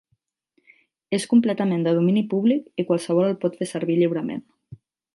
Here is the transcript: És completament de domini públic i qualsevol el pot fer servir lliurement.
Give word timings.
És 1.17 1.27
completament 1.33 1.85
de 1.87 1.95
domini 1.99 2.25
públic 2.33 2.83
i 2.85 2.89
qualsevol 2.91 3.31
el 3.31 3.39
pot 3.45 3.63
fer 3.63 3.71
servir 3.77 4.03
lliurement. 4.03 4.47